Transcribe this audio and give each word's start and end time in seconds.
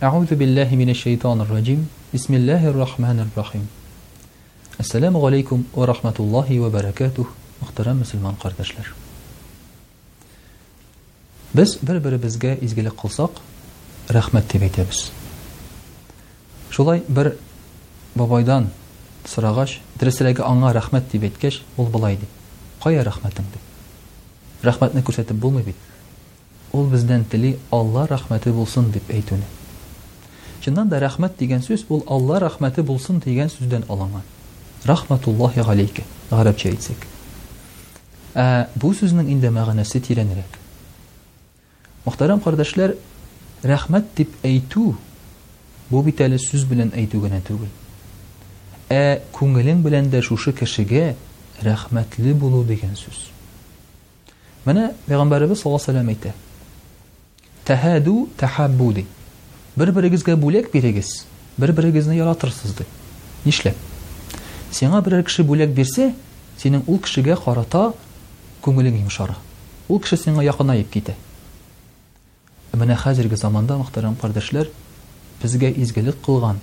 Аузу 0.00 0.34
биллахи 0.34 0.74
минаш 0.76 0.96
шайтанир 0.98 1.46
раджим. 1.46 1.86
Бисмиллахир 2.12 2.74
рахманир 2.74 3.26
рахим. 3.36 3.68
Ассаляму 4.78 5.24
алейкум 5.26 5.66
ва 5.74 5.84
рахматуллахи 5.86 6.58
ва 6.58 6.70
баракатух. 6.70 7.28
Мөхтәрәм 7.60 7.98
мусламан 7.98 8.34
кардәшләр. 8.40 8.94
Без 11.52 11.76
бер-беребезгә 11.82 12.54
изгелек 12.64 12.94
кылсак, 12.96 13.30
рәхмәт 14.08 14.48
дип 14.48 14.62
әйтәбез. 14.62 15.10
Шулай 16.70 17.02
бер 17.08 17.34
бабайдан 18.16 18.70
сорагач, 19.26 19.80
дәреслеге 20.00 20.40
аңа 20.48 20.72
рәхмәт 20.80 21.12
дип 21.12 21.28
әйткәч, 21.28 21.60
ул 21.76 21.90
булай 21.92 22.16
ди. 22.16 22.24
Кая 22.82 23.04
рәхмәтеңде? 23.04 23.60
Рәхмәтне 24.62 25.02
күрсәтеп 25.04 25.36
булмый 25.36 25.62
бит. 25.68 25.76
Ул 26.72 26.86
бездән 26.88 27.24
тели 27.28 27.58
Алла 27.70 28.06
рәхмәте 28.08 28.54
булсын 28.54 28.88
дип 28.94 29.10
әйтүне 29.12 29.44
киндан 30.60 30.88
да 30.90 31.00
рәхмәт 31.00 31.38
дигән 31.40 31.62
сүз 31.64 31.84
бу 31.88 32.02
Алла 32.10 32.40
рәхмәте 32.44 32.82
булсын 32.84 33.20
дигән 33.20 33.48
сүздән 33.52 33.84
алага. 33.88 34.20
Рәхмәтуллаһи 34.84 35.60
алейку, 35.64 36.02
арабча 36.30 36.68
әйтсек. 36.70 37.04
Э, 38.34 38.66
бу 38.74 38.92
сүзнең 38.94 39.28
инде 39.32 39.50
мәгънәсе 39.50 40.00
тирәнлек. 40.00 40.58
Мөхтарам 42.06 42.40
кардаршылар, 42.40 42.94
рәхмәт 43.62 44.12
дип 44.16 44.32
әйту 44.44 44.94
бу 45.90 46.02
битале 46.04 46.38
сүз 46.38 46.64
белән 46.68 46.92
әйтүгә 46.96 47.40
тәвгел. 47.48 47.70
Э, 48.90 49.20
күңелен 49.32 49.82
белән 49.84 50.10
дә 50.10 50.22
шушы 50.22 50.52
кешегә 50.52 51.14
рәхмәтле 51.62 52.34
булу 52.34 52.64
дигән 52.64 52.96
сүз. 52.96 53.28
Менә 54.66 54.92
Пәйгамберимоз 55.06 55.62
саллаллаһу 55.62 55.66
алейһи 55.84 56.20
ва 56.28 56.34
сәлләм 57.72 58.84
әйтә 58.88 59.10
бір 59.80 59.88
бірегізгә 59.96 60.34
бүләк 60.36 60.66
бирегез 60.74 61.10
бір 61.56 61.70
бірегезне 61.72 62.16
яратырсыз 62.18 62.74
Нишлә. 62.80 62.88
нишләп 63.44 64.70
сиңа 64.78 64.98
берәр 65.06 65.22
кеше 65.24 65.44
бүләк 65.50 65.70
бирсә 65.72 66.10
синең 66.60 66.82
ул 66.86 66.98
кешегә 67.00 67.36
харата 67.44 67.94
күңелең 68.66 68.98
йомшара 69.00 69.38
ул 69.88 70.02
кеше 70.04 70.18
сиңа 70.20 70.44
якынайып 70.44 70.90
китә 70.92 71.14
менә 72.76 72.98
хәзерге 73.04 73.40
заманда 73.40 73.78
мөхтәрәм 73.80 74.20
кардәшләр 74.20 74.68
безгә 75.42 75.72
изгелек 75.72 76.20
кылган 76.26 76.60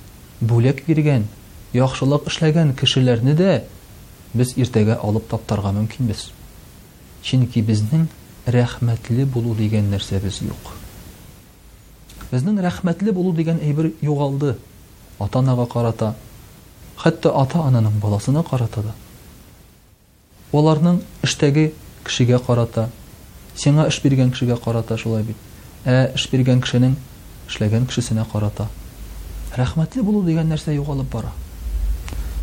бүләк 0.53 0.85
биргән 0.85 1.25
яхшылык 1.73 2.29
эшләгән 2.29 2.75
кешеләрне 2.77 3.33
дә 3.41 3.61
без 4.37 4.53
иртәгә 4.57 4.99
алып 5.01 5.25
таптарга 5.33 5.73
мөмкинбез 5.79 6.29
Чинки 7.25 7.63
безнең 7.65 8.05
рәхмәтле 8.45 9.25
булу 9.25 9.55
дигән 9.55 9.89
без 9.97 10.11
юк 10.43 10.75
Безнең 12.31 12.57
рәхмәтле 12.59 13.13
булу 13.15 13.31
дигән 13.35 13.59
әйбер 13.63 13.87
югалды. 14.03 14.55
Ата-анага 15.23 15.65
карата, 15.71 16.09
хәтта 16.99 17.31
ата-ананың 17.41 17.97
баласына 18.03 18.43
карата 18.49 18.83
да. 18.85 18.91
Аларның 20.53 20.97
иштәге 21.23 21.71
кешегә 22.05 22.39
карата, 22.43 22.87
сиңа 23.57 23.87
эш 23.89 24.01
биргән 24.03 24.31
кешегә 24.33 24.57
карата 24.63 24.97
шулай 24.99 25.23
бит. 25.23 25.37
Ә 25.85 26.11
эш 26.15 26.27
биргән 26.31 26.61
кешенең 26.63 26.97
эшләгән 27.47 27.87
кешесенә 27.87 28.25
карата. 28.31 28.67
Рәхмәтле 29.57 30.03
булу 30.03 30.23
дигән 30.27 30.51
нәрсә 30.51 30.75
югалып 30.75 31.07
бара. 31.13 31.31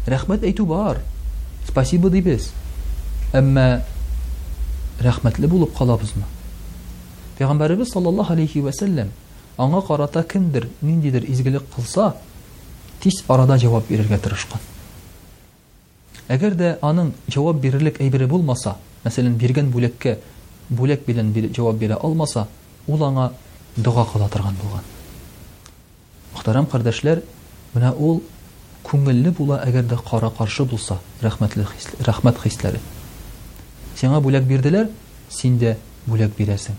Рәхмәт 0.07 0.45
әйту 0.49 0.65
бар. 0.67 1.03
Спасибо 1.69 2.11
дибез, 2.13 2.51
Әмма 3.35 3.83
рәхмәтле 5.01 5.49
булып 5.51 5.73
калабызмы? 5.77 6.25
Пәйгамбәрбез 7.39 7.91
саллаллаһу 7.93 8.35
алейхи 8.37 8.61
ва 8.63 8.73
саллям 8.73 9.09
Аңа 9.63 9.81
карата 9.87 10.23
кемдер 10.27 10.65
ниндидер 10.83 11.23
изгилек 11.31 11.63
кылса, 11.75 12.09
тиз 13.01 13.21
арада 13.31 13.57
җавап 13.63 13.87
бирергә 13.89 14.19
тырышкан. 14.25 14.61
Әгәр 16.35 16.55
дә 16.59 16.71
аның 16.83 17.13
җавап 17.31 17.61
бирерлек 17.63 18.01
әйбере 18.03 18.27
булмаса, 18.27 18.73
мәсәлән, 19.05 19.37
биргән 19.39 19.69
бүләккә 19.75 20.17
бүләк 20.75 21.05
белән 21.07 21.31
җавап 21.55 21.79
бирә 21.85 22.01
алмаса, 22.03 22.47
ул 22.89 23.05
аңа 23.11 23.29
дуа 23.77 24.05
кыла 24.11 24.29
торган 24.29 24.59
булган. 24.63 24.89
Мөхтәрәм 26.35 26.67
кардәшләр, 26.75 27.21
менә 27.77 27.93
ул 27.95 28.19
күңелле 28.89 29.31
була, 29.33 29.61
әгәр 29.69 29.87
дә 29.87 30.01
кара 30.09 30.33
каршы 30.35 30.65
булса, 30.65 30.99
рәхмәтле 31.23 31.69
рәхмәт 32.09 32.43
хисләре. 32.43 32.81
Сиңа 33.95 34.19
бүләк 34.25 34.49
бирделәр, 34.51 34.91
синдә 35.31 35.77
бүләк 36.09 36.35
бирәсең. 36.41 36.75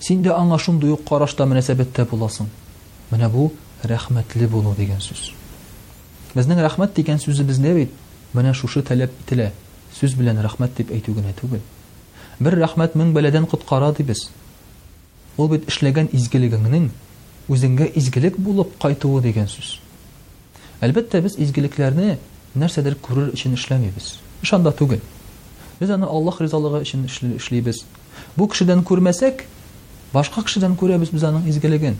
Син 0.00 0.22
дә 0.24 0.32
аңа 0.32 0.56
шундый 0.56 0.94
ук 0.94 1.02
карашта 1.04 1.44
мөнәсәбәттә 1.44 2.06
буласың. 2.08 2.46
Менә 3.10 3.28
бу 3.28 3.50
рәхмәтле 3.84 4.46
булу 4.48 4.72
дигән 4.78 5.02
сүз. 5.04 5.26
Безнең 6.32 6.62
рәхмәт 6.64 6.94
дигән 6.96 7.20
сүзне 7.20 7.44
без 7.44 7.58
нәби 7.60 7.90
менә 8.32 8.54
шушы 8.56 8.80
таләп 8.80 9.12
ителә. 9.26 9.50
Сүз 9.92 10.14
белән 10.16 10.40
рәхмәт 10.40 10.72
дип 10.78 10.94
әйтү 10.96 11.12
генә 11.18 11.34
түгел. 11.36 11.60
Бер 12.40 12.56
рәхмәт 12.62 12.96
мин 12.96 13.10
бәләдән 13.12 13.44
кутқара 13.46 13.90
дибез 13.92 14.30
Ул 15.36 15.50
бит 15.52 15.68
эшләгән 15.68 16.08
изгелегеңнең 16.16 16.88
үзеңгә 17.52 17.90
изгелек 18.00 18.38
булып 18.40 18.72
кайтуы 18.80 19.20
дигән 19.22 19.48
сүз. 19.52 19.76
Әлбәттә 20.80 21.20
без 21.20 21.36
изгелекләрне 21.36 22.16
нәрсәдер 22.54 22.96
күрер 23.04 23.34
өчен 23.34 23.52
эшләмибез. 23.54 24.14
Ошанда 24.42 24.72
түгел. 24.72 25.04
Без 25.78 25.90
аны 25.90 26.08
Аллаһ 26.08 26.40
ризалыгы 26.40 26.80
өчен 26.86 27.04
эшләйбез. 27.36 27.84
Бу 28.36 28.48
кешедән 28.48 28.82
күрмәсәк, 28.84 29.44
Башка 30.10 30.42
кешедән 30.42 30.72
күрәбез 30.74 31.12
без 31.14 31.22
аның 31.26 31.44
изгелеген. 31.52 31.94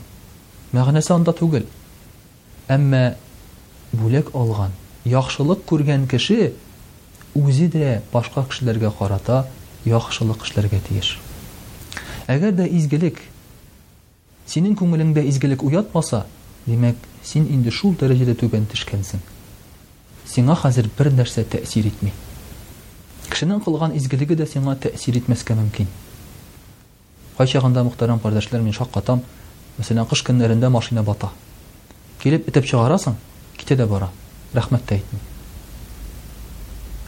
Мәгънәсе 0.75 1.13
анда 1.15 1.31
түгел. 1.35 1.63
Әмма 2.67 3.15
бүлек 3.95 4.33
алган, 4.35 4.73
яхшылык 5.07 5.61
күргән 5.69 6.03
кеше 6.11 6.49
үзе 7.39 7.69
дә 7.71 8.01
башка 8.11 8.43
кешеләргә 8.51 8.91
карата 8.99 9.37
яхшылык 9.87 10.43
эшләргә 10.43 10.81
тиеш. 10.89 11.13
Әгәр 12.27 12.51
дә 12.59 12.67
изгелек 12.67 13.21
синең 14.47 14.75
күңелеңдә 14.79 15.23
изгелек 15.31 15.63
уятмаса, 15.63 16.25
димәк, 16.67 16.97
син 17.23 17.47
инде 17.47 17.71
шул 17.71 17.95
дәрәҗәдә 17.95 18.35
түбән 18.43 18.67
төшкәнсең. 18.73 19.23
Сиңа 20.27 20.59
хәзер 20.65 20.91
бер 20.99 21.13
нәрсә 21.15 21.45
тәэсир 21.47 21.87
итми. 21.93 22.11
Кешенең 23.31 23.63
кылган 23.63 23.95
изгелеге 23.97 24.35
дә 24.43 24.47
сиңа 24.51 24.75
тәэсир 24.75 25.19
итмәскә 25.23 25.55
мөмкин. 25.55 25.87
Кайчаганда 27.41 27.81
мөхтәрәм 27.87 28.19
кардашлар 28.21 28.61
мен 28.61 28.75
шаккатам. 28.75 29.23
Мәсәлән, 29.79 30.05
кыш 30.05 30.21
көннәрендә 30.27 30.69
машина 30.69 31.01
бата. 31.03 31.31
Килеп 32.21 32.45
итеп 32.51 32.67
чыгарасың, 32.69 33.15
китә 33.57 33.77
дә 33.79 33.87
бара. 33.89 34.11
Рәхмәт 34.53 34.83
тә 34.85 34.99
әйтми. 34.99 35.17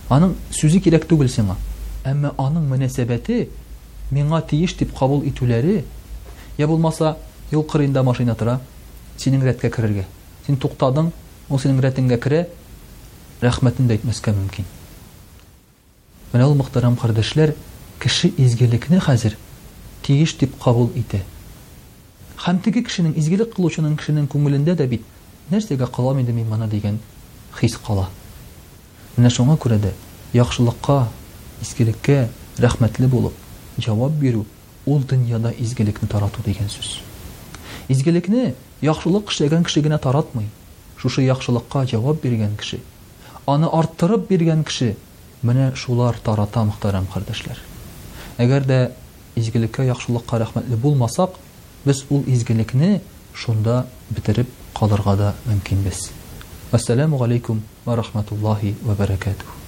Аның 0.09 0.33
сүзе 0.57 0.79
кирәк 0.81 1.05
түгел 1.05 1.29
сеңа. 1.29 1.53
Әмма 2.09 2.31
аның 2.41 2.65
мөнәсәбәте 2.71 3.43
миңа 4.13 4.39
тиеш 4.49 4.73
дип 4.79 4.95
кабул 4.97 5.21
итүләре, 5.29 5.83
я 6.57 6.67
булмаса, 6.71 7.13
юл 7.53 7.63
кырында 7.69 8.01
машина 8.03 8.33
тора, 8.35 8.57
синең 9.21 9.45
рәткә 9.51 9.69
керергә. 9.75 10.07
Син 10.47 10.57
туктадың, 10.57 11.11
ул 11.49 11.61
синең 11.61 11.83
рәтәнгә 11.85 12.17
керә. 12.25 12.45
Рәхмәтен 13.45 13.85
дә 13.85 13.99
әйтмәскә 13.99 14.33
мөмкин. 14.33 14.65
Менә 16.33 16.49
ул 16.49 16.57
мөхтәрәм 16.63 16.97
кардашлар, 16.97 17.53
кеше 18.01 18.33
изгелекне 18.39 18.99
хәзер 19.03 19.37
тиеш 20.03 20.33
дип 20.37 20.55
қабул 20.61 20.91
итә. 20.99 21.21
Хәм 22.43 22.59
тиге 22.63 22.83
кешенең 22.83 23.15
изгелек 23.17 23.53
кылучының 23.55 23.95
кешенең 23.99 24.27
күңелендә 24.31 24.75
дә 24.81 24.87
бит 24.91 25.05
нәрсәгә 25.51 25.87
калам 25.95 26.19
инде 26.19 26.33
мин 26.35 26.49
мана 26.49 26.67
дигән 26.67 26.97
хис 27.59 27.77
кала. 27.85 28.09
Менә 29.17 29.29
шуңа 29.31 29.55
күрә 29.57 29.77
дә 29.79 29.93
яхшылыкка, 30.35 31.07
искелеккә 31.61 32.27
рәхмәтле 32.59 33.07
булып 33.07 33.79
җавап 33.81 34.17
бирү 34.19 34.45
ул 34.85 35.03
дөньяда 35.13 35.51
изгелекне 35.59 36.09
тарату 36.09 36.43
дигән 36.43 36.67
сүз. 36.69 36.99
Изгелекне 37.87 38.53
яхшылык 38.81 39.31
эшләгән 39.31 39.63
кеше 39.63 39.81
генә 39.81 39.97
таратмый. 39.99 40.49
Шушы 40.97 41.23
яхшылыкка 41.23 41.85
җавап 41.87 42.21
биргән 42.23 42.57
кеше, 42.57 42.81
аны 43.45 43.69
арттырып 43.71 44.27
биргән 44.29 44.63
кеше 44.63 44.95
менә 45.43 45.71
шулар 45.75 46.15
тарата 46.23 46.63
мөхтәрәм 46.63 47.07
кардәшләр. 47.13 47.57
Әгәр 48.43 48.67
дә 48.67 48.79
изгелеккә 49.39 49.85
яхшылыкка 49.87 50.39
рәхмәтле 50.41 50.75
булмасак 50.77 51.39
без 51.85 52.03
ул 52.09 52.23
изгелекне 52.35 52.89
шунда 53.43 53.77
бетереп 54.11 54.53
қалырға 54.79 55.15
да 55.23 55.31
мөмкинбез 55.49 56.03
ассаламу 56.71 57.21
алейкум 57.25 57.63
ва 57.85 57.95
рахматуллахи 57.95 58.75
ва 58.83 58.95
баракатух 58.95 59.62